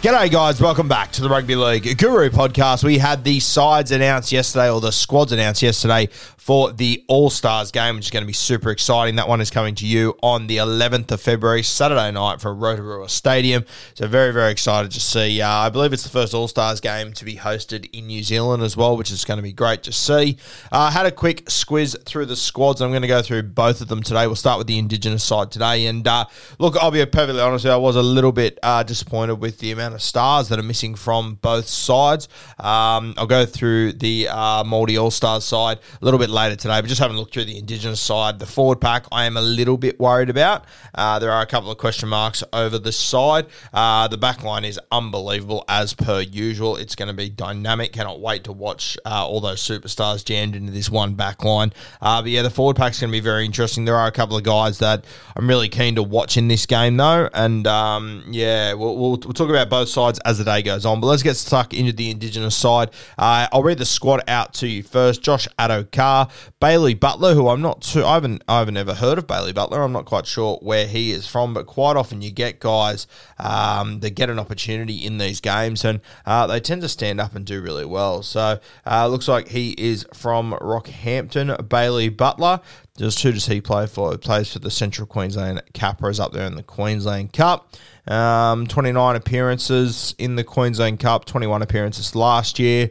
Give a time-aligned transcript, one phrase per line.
[0.00, 0.60] G'day, guys.
[0.60, 2.84] Welcome back to the Rugby League Guru podcast.
[2.84, 6.08] We had the sides announced yesterday, or the squads announced yesterday
[6.48, 9.16] for the All Stars game, which is going to be super exciting.
[9.16, 13.10] That one is coming to you on the 11th of February, Saturday night, from Rotorua
[13.10, 13.66] Stadium.
[13.92, 15.42] So, very, very excited to see.
[15.42, 18.62] Uh, I believe it's the first All Stars game to be hosted in New Zealand
[18.62, 20.38] as well, which is going to be great to see.
[20.72, 22.80] Uh, had a quick squiz through the squads.
[22.80, 24.26] I'm going to go through both of them today.
[24.26, 25.84] We'll start with the Indigenous side today.
[25.84, 26.24] And uh,
[26.58, 29.96] look, I'll be perfectly honest, I was a little bit uh, disappointed with the amount
[29.96, 32.26] of stars that are missing from both sides.
[32.58, 36.80] Um, I'll go through the uh, Maori All Stars side a little bit later today,
[36.80, 39.40] but just having a look through the Indigenous side, the forward pack, I am a
[39.40, 40.66] little bit worried about.
[40.94, 43.46] Uh, there are a couple of question marks over the side.
[43.72, 46.76] Uh, the back line is unbelievable as per usual.
[46.76, 47.92] It's going to be dynamic.
[47.92, 51.72] Cannot wait to watch uh, all those superstars jammed into this one back line.
[52.00, 53.84] Uh, but yeah, the forward pack's going to be very interesting.
[53.84, 56.96] There are a couple of guys that I'm really keen to watch in this game,
[56.96, 57.28] though.
[57.34, 61.00] And um, yeah, we'll, we'll, we'll talk about both sides as the day goes on.
[61.00, 62.90] But let's get stuck into the Indigenous side.
[63.18, 65.22] Uh, I'll read the squad out to you first.
[65.22, 66.27] Josh Addo-Carr,
[66.60, 69.82] Bailey Butler, who I'm not too, I haven't, I haven't ever heard of Bailey Butler.
[69.82, 73.06] I'm not quite sure where he is from, but quite often you get guys
[73.38, 77.34] um, that get an opportunity in these games and uh, they tend to stand up
[77.34, 78.22] and do really well.
[78.22, 81.68] So uh, looks like he is from Rockhampton.
[81.68, 82.60] Bailey Butler.
[82.96, 84.10] Just who does he play for?
[84.10, 87.72] He plays for the Central Queensland Capras up there in the Queensland Cup.
[88.08, 92.90] Um, 29 appearances in the Queensland Cup, 21 appearances last year,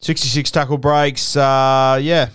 [0.00, 1.36] 66 tackle breaks.
[1.36, 2.30] Uh, yeah,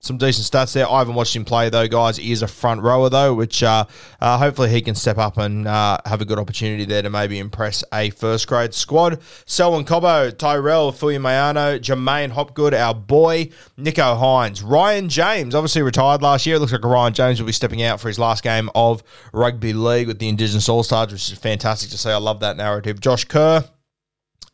[0.00, 0.88] some decent stats there.
[0.88, 2.16] I haven't watched him play though, guys.
[2.16, 3.84] He is a front rower though, which uh,
[4.20, 7.38] uh, hopefully he can step up and uh, have a good opportunity there to maybe
[7.38, 9.20] impress a first grade squad.
[9.46, 16.46] Selwyn Cobbo, Tyrell Fuimaono, J'maine Hopgood, our boy, Nicho Hynes, Ryan James, obviously retired last
[16.46, 16.56] year.
[16.56, 19.02] It looks like Ryan James will be stepping out for his last game of
[19.32, 22.10] rugby league with the Indigenous All Stars, which is fantastic to see.
[22.10, 23.00] I love that narrative.
[23.00, 23.64] Josh Kerr.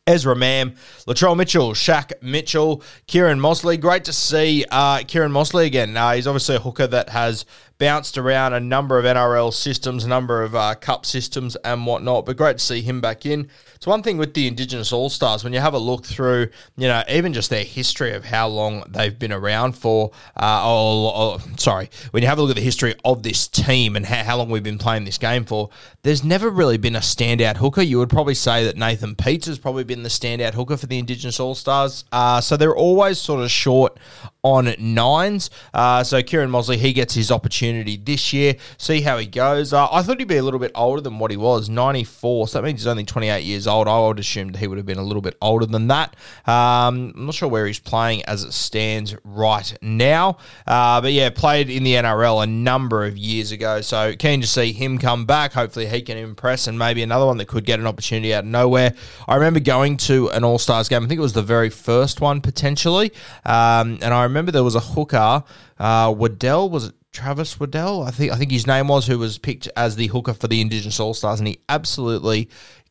[0.05, 0.75] Ezra Mam,
[1.07, 3.77] Latrell Mitchell, Shaq Mitchell, Kieran Mosley.
[3.77, 5.95] Great to see uh, Kieran Mosley again.
[5.95, 7.45] Uh, he's obviously a hooker that has
[7.83, 12.25] bounced around a number of NRL systems, a number of uh, cup systems and whatnot,
[12.25, 13.49] but great to see him back in.
[13.75, 16.87] It's one thing with the Indigenous All Stars, when you have a look through, you
[16.87, 21.39] know, even just their history of how long they've been around for, uh, or, or,
[21.57, 24.37] sorry, when you have a look at the history of this team and how, how
[24.37, 25.69] long we've been playing this game for,
[26.03, 27.81] there's never really been a standout hooker.
[27.81, 30.99] You would probably say that Nathan Peats has probably been the standout hooker for the
[30.99, 32.05] Indigenous All Stars.
[32.13, 33.99] Uh, so they're always sort of short
[34.43, 35.49] on nines.
[35.73, 38.55] Uh, so Kieran Mosley, he gets his opportunity this year.
[38.77, 39.73] See how he goes.
[39.73, 42.47] Uh, I thought he'd be a little bit older than what he was, 94.
[42.47, 43.87] So that means he's only 28 years old.
[43.87, 46.15] I would assume that he would have been a little bit older than that.
[46.45, 50.37] Um, I'm not sure where he's playing as it stands right now.
[50.67, 53.81] Uh, but yeah, played in the NRL a number of years ago.
[53.81, 55.53] So keen to see him come back.
[55.53, 58.49] Hopefully he can impress and maybe another one that could get an opportunity out of
[58.49, 58.93] nowhere.
[59.27, 61.03] I remember going to an All Stars game.
[61.03, 63.11] I think it was the very first one potentially.
[63.45, 65.43] Um, and I remember there was a hooker,
[65.79, 68.03] uh, Waddell, was it Travis Waddell?
[68.03, 70.59] I think I think his name was, who was picked as the hooker for the
[70.59, 72.49] Indigenous All Stars, and he absolutely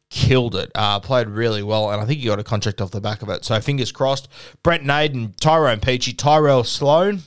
[0.08, 0.70] killed it.
[0.74, 3.28] Uh, played really well, and I think he got a contract off the back of
[3.28, 3.44] it.
[3.44, 4.28] So fingers crossed.
[4.62, 7.22] Brent Naden, Tyrone Peachey, Tyrell Sloan.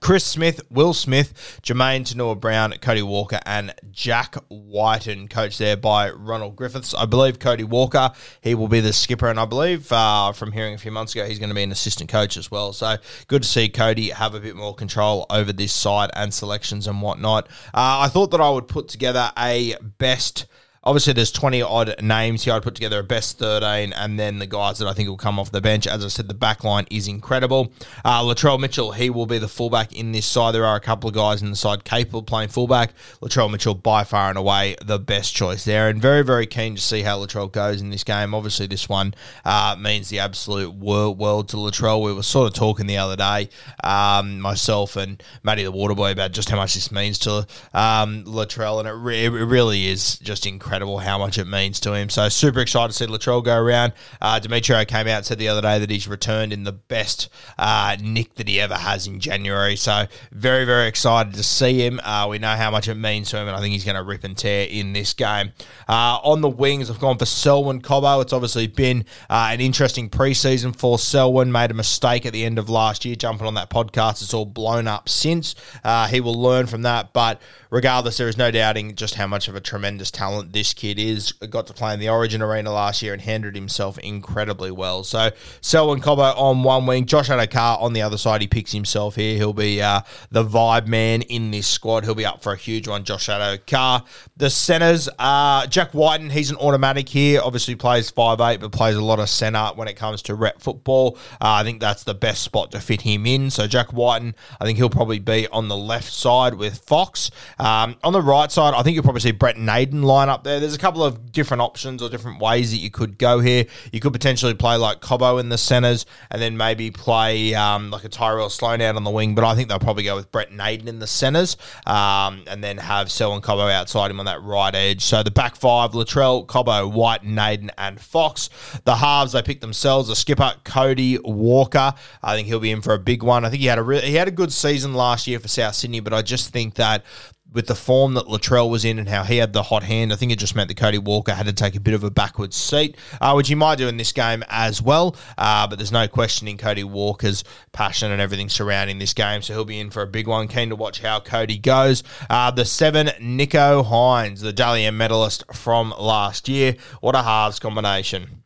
[0.00, 6.56] Chris Smith, Will Smith, Jamayne Taunoa-Brown, Cody Walker, and Jack Wighton, coached there by Ronald
[6.56, 6.94] Griffiths.
[6.94, 8.10] I believe Cody Walker,
[8.40, 11.26] he will be the skipper, and I believe uh, from hearing a few months ago,
[11.26, 12.72] he's going to be an assistant coach as well.
[12.72, 12.96] So
[13.26, 17.02] good to see Cody have a bit more control over this side and selections and
[17.02, 17.48] whatnot.
[17.74, 20.46] Uh, I thought that I would put together a best–
[20.84, 22.54] Obviously, there's 20 odd names here.
[22.54, 25.38] I'd put together a best 13 and then the guys that I think will come
[25.38, 25.86] off the bench.
[25.86, 27.72] As I said, the back line is incredible.
[28.04, 30.56] Uh, Latrell Mitchell, he will be the fullback in this side.
[30.56, 32.94] There are a couple of guys in the side capable of playing fullback.
[33.20, 35.88] Latrell Mitchell, by far and away, the best choice there.
[35.88, 38.34] And very, very keen to see how Latrell goes in this game.
[38.34, 39.14] Obviously, this one
[39.44, 42.02] uh, means the absolute world, to Latrell.
[42.02, 43.50] We were sort of talking the other day,
[43.84, 48.80] um, myself and Matty the Waterboy, about just how much this means to um, Latrell.
[48.80, 52.08] And it, re- it really is just incredible incredible how much it means to him.
[52.08, 53.92] So super excited to see Latrell go around.
[54.22, 57.28] Uh, Demetriou came out and said the other day that he's returned in the best
[57.58, 59.76] uh, nick that he ever has in January.
[59.76, 62.00] So very, very excited to see him.
[62.02, 64.02] Uh, we know how much it means to him, and I think he's going to
[64.02, 65.52] rip and tear in this game.
[65.86, 68.22] Uh, on the wings, I've gone for Selwyn Cobbo.
[68.22, 71.52] It's obviously been uh, an interesting preseason for Selwyn.
[71.52, 74.22] Made a mistake at the end of last year, jumping on that podcast.
[74.22, 75.54] It's all blown up since.
[75.84, 77.42] Uh, he will learn from that, but
[77.72, 81.32] regardless, there is no doubting just how much of a tremendous talent this kid is.
[81.32, 85.02] Got to play in the Origin Arena last year and handled himself incredibly well.
[85.02, 85.30] So
[85.62, 88.42] Selwyn Cobbo on one wing, Josh Addo-Carr on the other side.
[88.42, 89.36] He picks himself here.
[89.36, 92.04] He'll be uh, the vibe man in this squad.
[92.04, 93.04] He'll be up for a huge one.
[93.04, 94.04] Josh Addo-Carr.
[94.36, 97.40] The centers, uh, Jack Wighton, he's an automatic here.
[97.42, 100.60] Obviously plays five eight, but plays a lot of centre when it comes to rep
[100.60, 101.16] football.
[101.40, 103.48] Uh, I think that's the best spot to fit him in.
[103.48, 107.30] So Jack Wighton, I think he'll probably be on the left side with Fox.
[107.62, 110.58] Um, on the right side, I think you'll probably see Brett Naden line up there.
[110.58, 113.66] There's a couple of different options or different ways that you could go here.
[113.92, 118.02] You could potentially play like Cobbo in the centres and then maybe play um, like
[118.02, 120.50] a Tyrell Sloan out on the wing, but I think they'll probably go with Brett
[120.50, 121.56] Naden in the centres
[121.86, 125.04] um, and then have Selwyn Cobbo outside him on that right edge.
[125.04, 128.50] So the back five, Latrell, Cobbo, White, Naden, and Fox.
[128.84, 130.08] The halves, they pick themselves.
[130.08, 131.94] The skipper, Cody Walker.
[132.24, 133.44] I think he'll be in for a big one.
[133.44, 135.76] I think he had a re- he had a good season last year for South
[135.76, 137.04] Sydney, but I just think that
[137.52, 140.16] with the form that Latrell was in and how he had the hot hand, I
[140.16, 142.56] think it just meant that Cody Walker had to take a bit of a backwards
[142.56, 145.16] seat, uh, which he might do in this game as well.
[145.36, 149.64] Uh, but there's no questioning Cody Walker's passion and everything surrounding this game, so he'll
[149.64, 150.48] be in for a big one.
[150.48, 152.02] Keen to watch how Cody goes.
[152.30, 156.76] Uh, the seven, Nicho Hynes, the Dally M medalist from last year.
[157.00, 158.41] What a halves combination.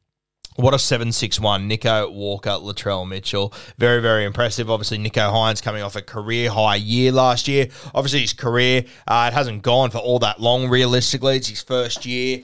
[0.56, 1.68] What a 761.
[1.68, 3.52] Nicho Walker, Latrell Mitchell.
[3.76, 4.70] Very, very impressive.
[4.70, 7.68] Obviously, Nicho Hynes coming off a career high year last year.
[7.94, 11.36] Obviously, his career, uh, it hasn't gone for all that long, realistically.
[11.36, 12.42] It's his first year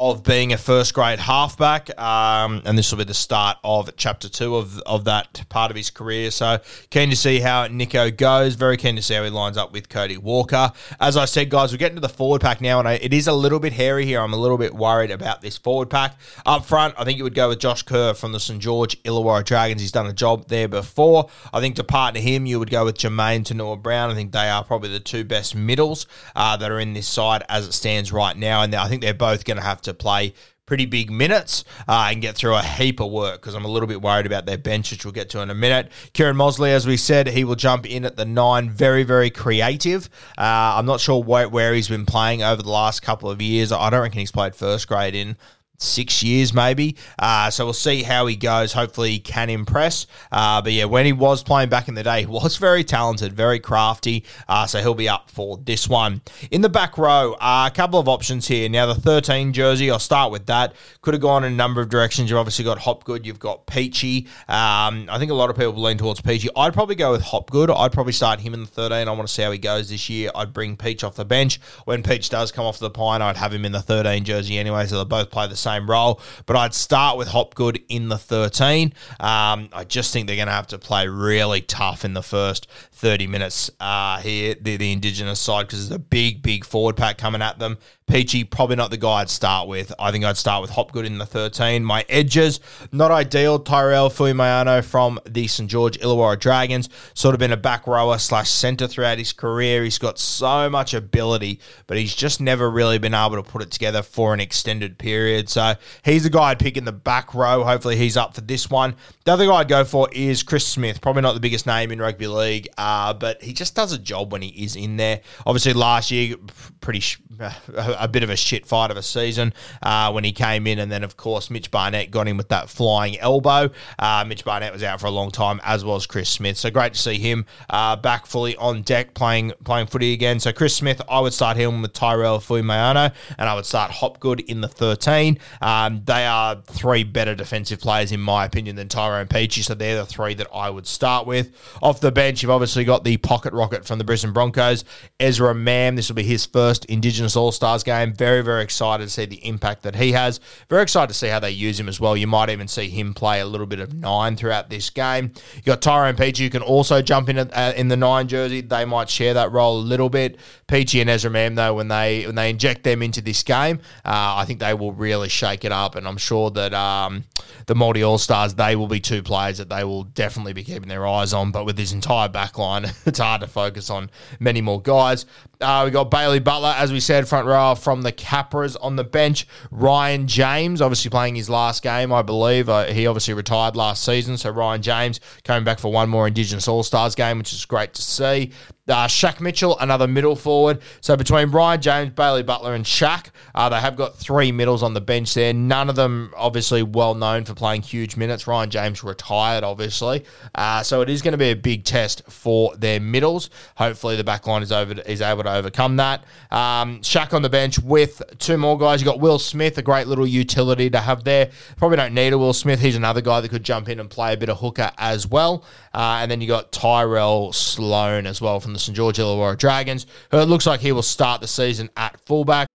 [0.00, 4.28] of being a first grade halfback, um, and this will be the start of chapter
[4.28, 6.30] two of of that part of his career.
[6.30, 6.60] So
[6.90, 8.54] keen to see how Nicho goes.
[8.54, 10.72] Very keen to see how he lines up with Cody Walker.
[11.00, 13.26] As I said, guys, we're getting to the forward pack now, and I, it is
[13.26, 14.20] a little bit hairy here.
[14.20, 16.16] I'm a little bit worried about this forward pack
[16.46, 16.94] up front.
[16.96, 19.80] I think you would go with Josh Kerr from the St George Illawarra Dragons.
[19.80, 21.28] He's done a job there before.
[21.52, 24.12] I think to partner him, you would go with Jamayne Taunoa-Brown.
[24.12, 26.06] I think they are probably the two best middles
[26.36, 29.12] uh, that are in this side as it stands right now, and I think they're
[29.12, 30.32] both going to have to to play
[30.68, 33.86] pretty big minutes uh, and get through a heap of work because I'm a little
[33.86, 35.90] bit worried about their bench, which we'll get to in a minute.
[36.12, 38.68] Kieran Mosley, as we said, he will jump in at the nine.
[38.68, 40.10] Very, very creative.
[40.36, 43.72] Uh, I'm not sure where, where he's been playing over the last couple of years.
[43.72, 45.38] I don't reckon he's played first grade in
[45.78, 46.96] six years maybe.
[47.18, 48.72] Uh, so we'll see how he goes.
[48.72, 50.06] Hopefully he can impress.
[50.30, 53.32] Uh, but yeah, when he was playing back in the day, he was very talented,
[53.32, 54.24] very crafty.
[54.48, 56.20] Uh, so he'll be up for this one.
[56.50, 58.68] In the back row, a couple of options here.
[58.68, 60.74] Now the 13 jersey, I'll start with that.
[61.00, 62.30] Could have gone in a number of directions.
[62.30, 64.26] You've obviously got Hopgood, you've got Peachey.
[64.48, 66.48] Um, I think a lot of people lean towards Peachey.
[66.56, 67.70] I'd probably go with Hopgood.
[67.70, 69.08] I'd probably start him in the 13.
[69.08, 70.30] I want to see how he goes this year.
[70.34, 71.60] I'd bring Peach off the bench.
[71.84, 74.86] When Peach does come off the pine, I'd have him in the 13 jersey anyway,
[74.86, 76.20] so they'll both play the same same role.
[76.46, 78.92] But I'd start with Hopgood in the 13.
[79.20, 82.68] Um, I just think they're going to have to play really tough in the first
[82.92, 87.18] 30 minutes uh, here, the, the Indigenous side, because there's a big, big forward pack
[87.18, 87.78] coming at them.
[88.08, 89.92] Peachey, probably not the guy I'd start with.
[89.98, 91.84] I think I'd start with Hopgood in the 13.
[91.84, 92.58] My edges,
[92.90, 93.58] not ideal.
[93.58, 95.70] Tyrell Fuimaono from the St.
[95.70, 99.84] George Illawarra Dragons, sort of been a back rower slash centre throughout his career.
[99.84, 103.70] He's got so much ability, but he's just never really been able to put it
[103.70, 105.50] together for an extended period.
[105.50, 105.74] So So
[106.04, 107.64] he's the guy I'd pick in the back row.
[107.64, 108.94] Hopefully he's up for this one.
[109.24, 111.00] The other guy I'd go for is Chris Smith.
[111.00, 114.30] Probably not the biggest name in rugby league, uh, but he just does a job
[114.30, 115.20] when he is in there.
[115.44, 116.36] Obviously, last year,
[116.80, 117.18] pretty sh-
[117.74, 120.92] a bit of a shit fight of a season uh, when he came in, and
[120.92, 123.68] then of course Mitch Barnett got him with that flying elbow.
[123.98, 126.56] Uh, Mitch Barnett was out for a long time, as well as Chris Smith.
[126.56, 130.38] So great to see him uh, back fully on deck playing playing footy again.
[130.38, 134.40] So Chris Smith, I would start him with Tyrell Fuimaono, and I would start Hopgood
[134.40, 135.38] in the 13.
[135.60, 139.62] Um, they are three better defensive players, in my opinion, than Tyrone Peachey.
[139.64, 141.50] So they're the three that I would start with.
[141.82, 144.84] Off the bench, you've obviously got the pocket rocket from the Brisbane Broncos,
[145.20, 145.96] Ezra Mam.
[145.96, 148.12] This will be his first Indigenous All Stars game.
[148.12, 150.40] Very, very excited to see the impact that he has.
[150.68, 152.16] Very excited to see how they use him as well.
[152.16, 155.32] You might even see him play a little bit of nine throughout this game.
[155.56, 158.60] You got Tyrone Peachey, who can also jump in uh, in the nine jersey.
[158.60, 160.38] They might share that role a little bit.
[160.66, 164.36] Peachey and Ezra Mam, though, when they when they inject them into this game, uh,
[164.36, 165.94] I think they will really shake it up.
[165.94, 167.24] And I'm sure that um,
[167.66, 170.88] the Maori All Stars, they will be two players that they will definitely be keeping
[170.88, 171.52] their eyes on.
[171.52, 175.26] But with this entire back line, it's hard to focus on many more guys.
[175.60, 179.04] Uh, we got Bailey Butler, as we said, front row from the Capras on the
[179.04, 179.46] bench.
[179.70, 182.68] Ryan James, obviously playing his last game, I believe.
[182.68, 186.68] Uh, he obviously retired last season, so Ryan James coming back for one more Indigenous
[186.68, 188.52] All Stars game, which is great to see.
[188.88, 190.80] Uh, Shaq Mitchell, another middle forward.
[191.00, 194.94] So between Ryan James, Bailey Butler, and Shaq, uh, they have got three middles on
[194.94, 195.52] the bench there.
[195.52, 198.46] None of them obviously well known for playing huge minutes.
[198.46, 200.24] Ryan James retired, obviously.
[200.54, 203.50] Uh, so it is going to be a big test for their middles.
[203.76, 206.24] Hopefully the back line is over is able to overcome that.
[206.50, 209.00] Um, Shaq on the bench with two more guys.
[209.00, 211.50] You've got Will Smith, a great little utility to have there.
[211.76, 212.80] Probably don't need a Will Smith.
[212.80, 215.64] He's another guy that could jump in and play a bit of hooker as well.
[215.92, 220.06] Uh, and then you got Tyrell Sloan as well from the St George Illawarra Dragons,
[220.30, 222.68] who it looks like he will start the season at fullback.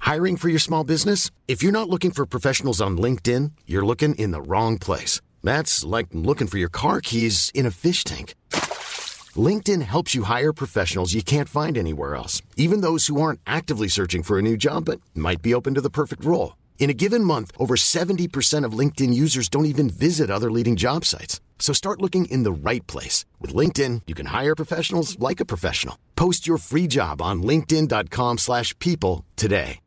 [0.00, 1.30] Hiring for your small business?
[1.46, 5.20] If you're not looking for professionals on LinkedIn, you're looking in the wrong place.
[5.44, 8.34] That's like looking for your car keys in a fish tank.
[9.34, 13.88] LinkedIn helps you hire professionals you can't find anywhere else, even those who aren't actively
[13.88, 16.56] searching for a new job but might be open to the perfect role.
[16.78, 21.04] In a given month, over 70% of LinkedIn users don't even visit other leading job
[21.04, 21.40] sites.
[21.62, 23.24] So start looking in the right place.
[23.40, 25.96] With LinkedIn, you can hire professionals like a professional.
[26.16, 29.78] Post your free job on linkedin.com slash people today.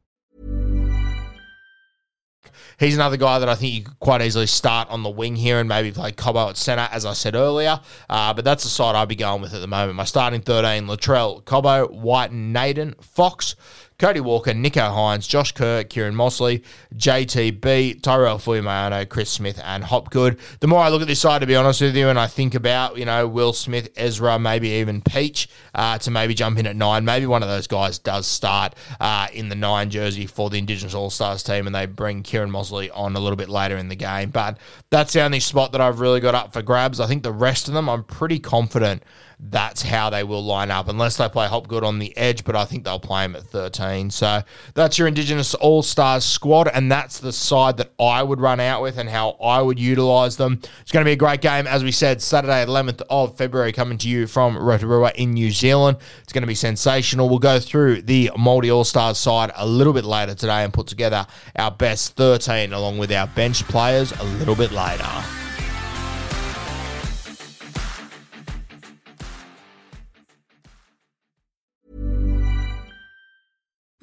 [2.77, 5.59] He's another guy that I think you could quite easily start on the wing here
[5.59, 7.79] and maybe play Cobbo at centre, as I said earlier.
[8.09, 9.95] Uh, but that's the side I'd be going with at the moment.
[9.95, 13.55] My starting 13, Latrell, Cobbo, White, and Naden, Fox,
[13.97, 16.63] Cody Walker, Nicho Hynes, Josh Kerr, Kieran Mosley,
[16.95, 20.37] JTB, Tyrell Fuimaono, Chris Smith, and Hopgood.
[20.59, 22.55] The more I look at this side, to be honest with you, and I think
[22.55, 26.75] about, you know, Will Smith, Ezra, maybe even Peach uh, to maybe jump in at
[26.75, 27.05] nine.
[27.05, 30.93] Maybe one of those guys does start uh, in the nine jersey for the Indigenous
[30.93, 33.95] All Stars team and they bring Kieran Mosley on a little bit later in the
[33.95, 34.29] game.
[34.29, 34.57] But
[34.89, 36.99] that's the only spot that I've really got up for grabs.
[36.99, 39.03] I think the rest of them, I'm pretty confident
[39.39, 42.65] that's how they will line up, unless they play Hopgood on the edge, but I
[42.65, 44.09] think they'll play him at 13.
[44.09, 44.41] So
[44.73, 48.81] that's your Indigenous All Stars squad, and that's the side that I would run out
[48.81, 50.59] with and how I would utilise them.
[50.81, 53.97] It's going to be a great game, as we said, Saturday, 11th of February, coming
[53.99, 55.97] to you from Rotorua in New Zealand.
[56.23, 57.29] It's going to be sensational.
[57.29, 60.87] We'll go through the Maori All Stars side a little bit later today and put
[60.87, 65.44] together our best 13 along with our bench players a little bit later.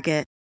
[0.00, 0.39] Target.